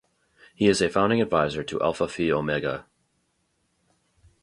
He 0.55 0.67
is 0.67 0.81
a 0.81 0.89
founding 0.89 1.21
advisor 1.21 1.63
to 1.63 1.79
Alpha 1.79 2.07
Phi 2.07 2.31
Omega. 2.31 2.87